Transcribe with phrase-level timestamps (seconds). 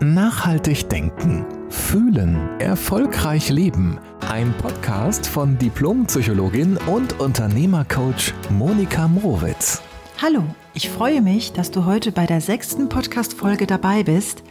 [0.00, 3.98] Nachhaltig denken, fühlen, erfolgreich leben.
[4.28, 9.82] Ein Podcast von Diplompsychologin und Unternehmercoach Monika Mrowitz.
[10.20, 10.42] Hallo,
[10.74, 14.42] ich freue mich, dass du heute bei der sechsten Podcast-Folge dabei bist,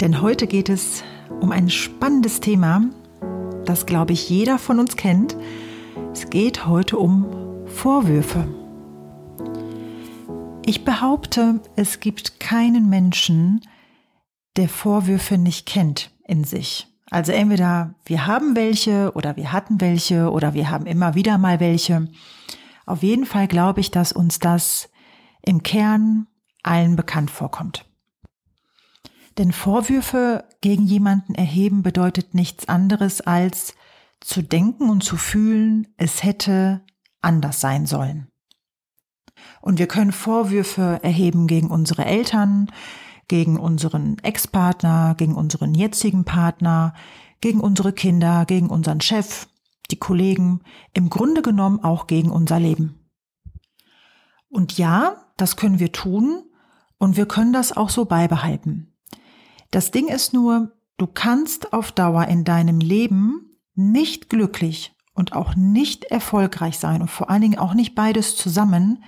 [0.00, 1.02] denn heute geht es
[1.40, 2.82] um ein spannendes Thema,
[3.64, 5.36] das, glaube ich, jeder von uns kennt.
[6.12, 7.26] Es geht heute um
[7.66, 8.46] Vorwürfe.
[10.64, 13.77] Ich behaupte, es gibt keinen Menschen, der
[14.66, 16.88] Vorwürfe nicht kennt in sich.
[17.10, 21.60] Also entweder wir haben welche oder wir hatten welche oder wir haben immer wieder mal
[21.60, 22.08] welche.
[22.86, 24.90] Auf jeden Fall glaube ich, dass uns das
[25.42, 26.26] im Kern
[26.62, 27.84] allen bekannt vorkommt.
[29.38, 33.74] Denn Vorwürfe gegen jemanden erheben bedeutet nichts anderes als
[34.20, 36.84] zu denken und zu fühlen, es hätte
[37.20, 38.28] anders sein sollen.
[39.60, 42.70] Und wir können Vorwürfe erheben gegen unsere Eltern,
[43.28, 46.94] gegen unseren Ex-Partner, gegen unseren jetzigen Partner,
[47.40, 49.48] gegen unsere Kinder, gegen unseren Chef,
[49.90, 50.60] die Kollegen,
[50.94, 53.08] im Grunde genommen auch gegen unser Leben.
[54.48, 56.42] Und ja, das können wir tun
[56.98, 58.94] und wir können das auch so beibehalten.
[59.70, 65.54] Das Ding ist nur, du kannst auf Dauer in deinem Leben nicht glücklich und auch
[65.54, 69.04] nicht erfolgreich sein und vor allen Dingen auch nicht beides zusammen,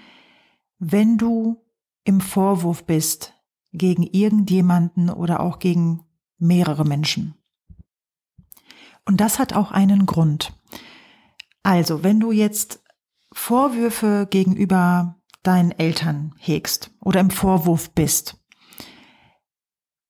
[0.78, 1.64] wenn du
[2.05, 3.34] im Vorwurf bist,
[3.72, 6.02] gegen irgendjemanden oder auch gegen
[6.38, 7.34] mehrere Menschen.
[9.04, 10.52] Und das hat auch einen Grund.
[11.62, 12.82] Also, wenn du jetzt
[13.32, 18.36] Vorwürfe gegenüber deinen Eltern hegst oder im Vorwurf bist,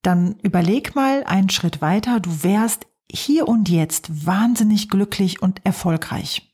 [0.01, 6.47] dann überleg mal einen Schritt weiter, du wärst hier und jetzt wahnsinnig glücklich und erfolgreich.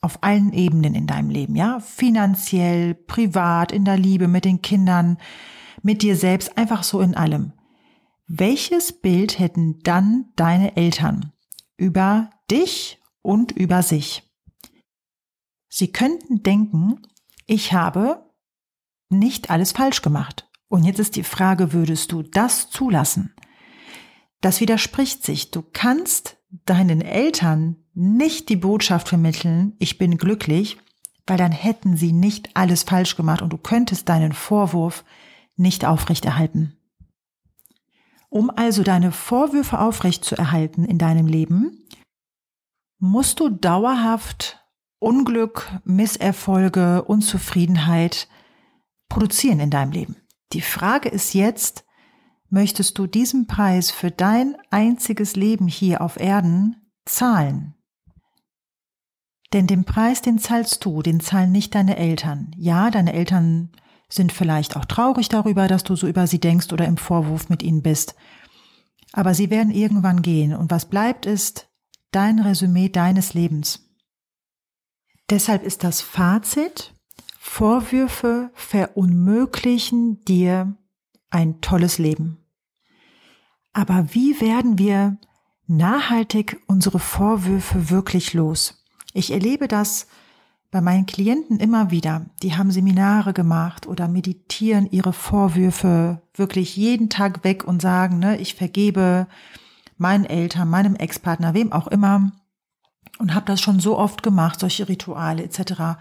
[0.00, 1.80] Auf allen Ebenen in deinem Leben, ja?
[1.80, 5.18] Finanziell, privat, in der Liebe, mit den Kindern,
[5.82, 7.52] mit dir selbst, einfach so in allem.
[8.26, 11.32] Welches Bild hätten dann deine Eltern
[11.76, 14.30] über dich und über sich?
[15.68, 17.02] Sie könnten denken,
[17.46, 18.30] ich habe
[19.08, 20.48] nicht alles falsch gemacht.
[20.68, 23.34] Und jetzt ist die Frage, würdest du das zulassen?
[24.40, 25.50] Das widerspricht sich.
[25.50, 30.78] Du kannst deinen Eltern nicht die Botschaft vermitteln, ich bin glücklich,
[31.26, 35.04] weil dann hätten sie nicht alles falsch gemacht und du könntest deinen Vorwurf
[35.56, 36.76] nicht aufrechterhalten.
[38.28, 41.86] Um also deine Vorwürfe aufrechtzuerhalten in deinem Leben,
[42.98, 44.64] musst du dauerhaft
[44.98, 48.28] Unglück, Misserfolge, Unzufriedenheit
[49.08, 50.16] produzieren in deinem Leben.
[50.52, 51.84] Die Frage ist jetzt,
[52.48, 57.74] möchtest du diesen Preis für dein einziges Leben hier auf Erden zahlen?
[59.52, 62.52] Denn den Preis, den zahlst du, den zahlen nicht deine Eltern.
[62.56, 63.72] Ja, deine Eltern
[64.12, 67.62] sind vielleicht auch traurig darüber, dass du so über sie denkst oder im Vorwurf mit
[67.62, 68.14] ihnen bist.
[69.12, 71.68] Aber sie werden irgendwann gehen und was bleibt ist
[72.10, 73.88] dein Resümee deines Lebens.
[75.30, 76.94] Deshalb ist das Fazit,
[77.38, 80.76] Vorwürfe verunmöglichen dir
[81.30, 82.44] ein tolles Leben.
[83.72, 85.16] Aber wie werden wir
[85.66, 88.84] nachhaltig unsere Vorwürfe wirklich los?
[89.14, 90.06] Ich erlebe das
[90.72, 92.24] bei meinen Klienten immer wieder.
[92.42, 98.38] Die haben Seminare gemacht oder meditieren ihre Vorwürfe wirklich jeden Tag weg und sagen, ne,
[98.38, 99.28] ich vergebe
[99.98, 102.32] meinen Eltern, meinem Ex-Partner, wem auch immer
[103.18, 106.00] und habe das schon so oft gemacht, solche Rituale etc.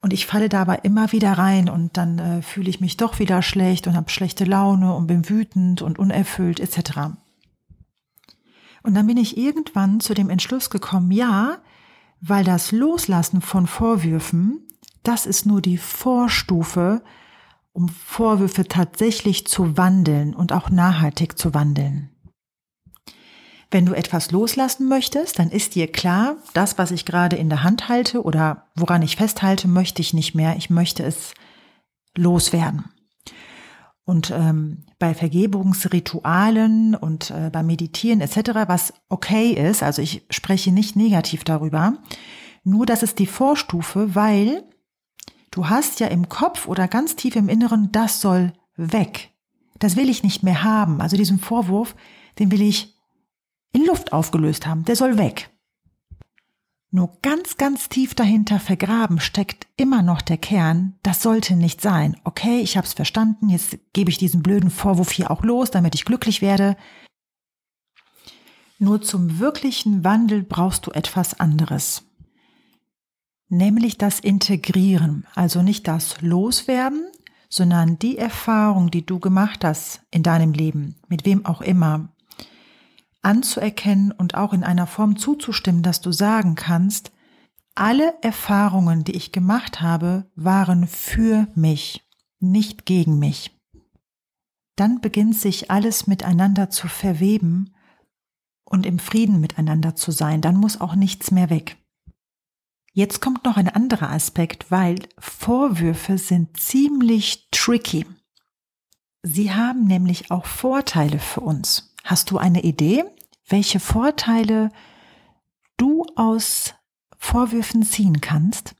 [0.00, 3.42] Und ich falle dabei immer wieder rein und dann äh, fühle ich mich doch wieder
[3.42, 7.00] schlecht und habe schlechte Laune und bin wütend und unerfüllt etc.
[8.84, 11.58] Und dann bin ich irgendwann zu dem Entschluss gekommen, ja,
[12.20, 14.66] weil das Loslassen von Vorwürfen,
[15.02, 17.02] das ist nur die Vorstufe,
[17.72, 22.10] um Vorwürfe tatsächlich zu wandeln und auch nachhaltig zu wandeln.
[23.70, 27.62] Wenn du etwas loslassen möchtest, dann ist dir klar, das, was ich gerade in der
[27.62, 30.56] Hand halte oder woran ich festhalte, möchte ich nicht mehr.
[30.56, 31.34] Ich möchte es
[32.16, 32.84] loswerden.
[34.08, 40.72] Und ähm, bei Vergebungsritualen und äh, beim Meditieren etc., was okay ist, also ich spreche
[40.72, 41.98] nicht negativ darüber,
[42.64, 44.64] nur das ist die Vorstufe, weil
[45.50, 49.34] du hast ja im Kopf oder ganz tief im Inneren, das soll weg.
[49.78, 51.02] Das will ich nicht mehr haben.
[51.02, 51.94] Also diesen Vorwurf,
[52.38, 52.96] den will ich
[53.74, 54.86] in Luft aufgelöst haben.
[54.86, 55.50] Der soll weg.
[56.90, 62.16] Nur ganz, ganz tief dahinter vergraben steckt immer noch der Kern, das sollte nicht sein.
[62.24, 66.06] Okay, ich hab's verstanden, jetzt gebe ich diesen blöden Vorwurf hier auch los, damit ich
[66.06, 66.76] glücklich werde.
[68.78, 72.04] Nur zum wirklichen Wandel brauchst du etwas anderes.
[73.50, 77.04] Nämlich das Integrieren, also nicht das Loswerden,
[77.50, 82.08] sondern die Erfahrung, die du gemacht hast in deinem Leben, mit wem auch immer,
[83.22, 87.12] anzuerkennen und auch in einer Form zuzustimmen, dass du sagen kannst,
[87.74, 92.04] alle Erfahrungen, die ich gemacht habe, waren für mich,
[92.40, 93.56] nicht gegen mich.
[94.76, 97.74] Dann beginnt sich alles miteinander zu verweben
[98.64, 100.40] und im Frieden miteinander zu sein.
[100.40, 101.76] Dann muss auch nichts mehr weg.
[102.92, 108.06] Jetzt kommt noch ein anderer Aspekt, weil Vorwürfe sind ziemlich tricky.
[109.22, 111.87] Sie haben nämlich auch Vorteile für uns.
[112.08, 113.04] Hast du eine Idee,
[113.48, 114.70] welche Vorteile
[115.76, 116.72] du aus
[117.18, 118.74] Vorwürfen ziehen kannst?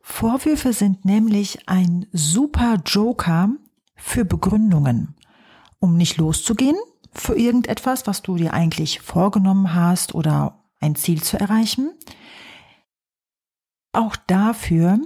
[0.00, 3.50] Vorwürfe sind nämlich ein super Joker
[3.94, 5.14] für Begründungen,
[5.78, 6.74] um nicht loszugehen
[7.12, 11.92] für irgendetwas, was du dir eigentlich vorgenommen hast oder ein Ziel zu erreichen.
[13.92, 14.98] Auch dafür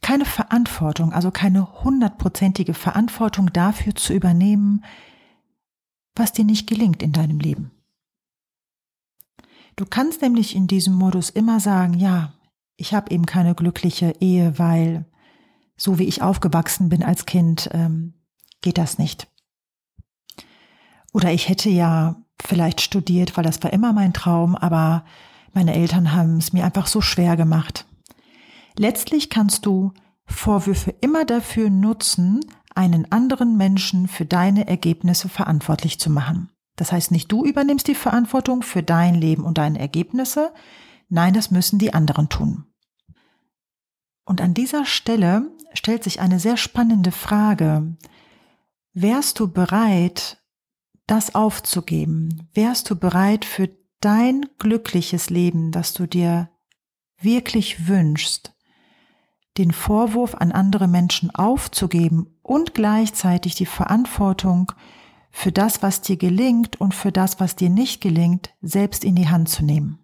[0.00, 4.84] keine Verantwortung, also keine hundertprozentige Verantwortung dafür zu übernehmen,
[6.14, 7.70] was dir nicht gelingt in deinem Leben.
[9.76, 12.34] Du kannst nämlich in diesem Modus immer sagen, ja,
[12.76, 15.06] ich habe eben keine glückliche Ehe, weil
[15.76, 18.14] so wie ich aufgewachsen bin als Kind, ähm,
[18.60, 19.28] geht das nicht.
[21.12, 25.04] Oder ich hätte ja vielleicht studiert, weil das war immer mein Traum, aber
[25.52, 27.86] meine Eltern haben es mir einfach so schwer gemacht.
[28.78, 29.92] Letztlich kannst du
[30.26, 32.40] Vorwürfe immer dafür nutzen,
[32.74, 36.50] einen anderen Menschen für deine Ergebnisse verantwortlich zu machen.
[36.76, 40.52] Das heißt, nicht du übernimmst die Verantwortung für dein Leben und deine Ergebnisse,
[41.08, 42.64] nein, das müssen die anderen tun.
[44.24, 47.96] Und an dieser Stelle stellt sich eine sehr spannende Frage.
[48.92, 50.38] Wärst du bereit,
[51.06, 52.48] das aufzugeben?
[52.54, 53.68] Wärst du bereit für
[54.00, 56.50] dein glückliches Leben, das du dir
[57.20, 58.54] wirklich wünschst,
[59.60, 64.72] den Vorwurf an andere Menschen aufzugeben und gleichzeitig die Verantwortung
[65.30, 69.28] für das, was dir gelingt und für das, was dir nicht gelingt, selbst in die
[69.28, 69.98] Hand zu nehmen.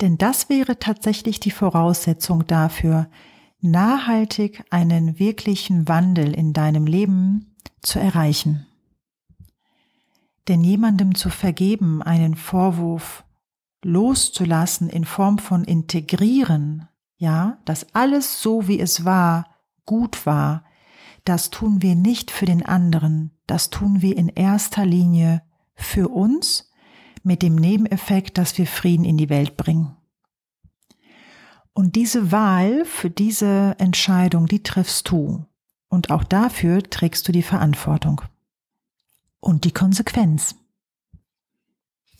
[0.00, 3.08] Denn das wäre tatsächlich die Voraussetzung dafür,
[3.60, 8.66] nachhaltig einen wirklichen Wandel in deinem Leben zu erreichen.
[10.48, 13.24] Denn jemandem zu vergeben, einen Vorwurf
[13.84, 16.88] loszulassen in Form von integrieren,
[17.22, 19.46] ja, dass alles so wie es war,
[19.86, 20.64] gut war,
[21.22, 25.42] das tun wir nicht für den anderen, das tun wir in erster Linie
[25.76, 26.68] für uns,
[27.22, 29.96] mit dem Nebeneffekt, dass wir Frieden in die Welt bringen.
[31.72, 35.46] Und diese Wahl für diese Entscheidung, die triffst du.
[35.88, 38.22] Und auch dafür trägst du die Verantwortung.
[39.38, 40.56] Und die Konsequenz.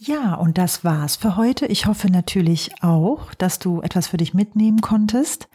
[0.04, 1.66] Ja, und das war's für heute.
[1.66, 5.48] Ich hoffe natürlich auch, dass du etwas für dich mitnehmen konntest,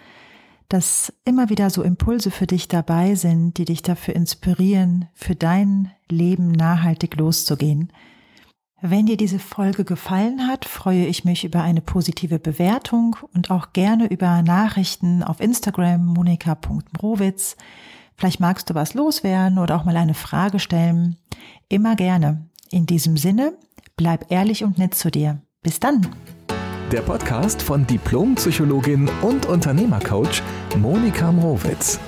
[0.70, 5.92] dass immer wieder so Impulse für dich dabei sind, die dich dafür inspirieren, für dein
[6.10, 7.92] Leben nachhaltig loszugehen.
[8.80, 13.74] Wenn dir diese Folge gefallen hat, freue ich mich über eine positive Bewertung und auch
[13.74, 17.58] gerne über Nachrichten auf Instagram monika.mrowitz.
[18.16, 21.18] Vielleicht magst du was loswerden oder auch mal eine Frage stellen.
[21.68, 22.48] Immer gerne.
[22.72, 23.54] In diesem Sinne,
[23.98, 25.42] Bleib ehrlich und nett zu dir.
[25.64, 26.08] Bis dann.
[26.92, 30.44] Der Podcast von Diplompsychologin und Unternehmercoach
[30.78, 32.00] Monika Mrowitz.